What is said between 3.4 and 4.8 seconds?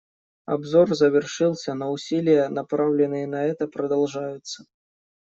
это, продолжаются.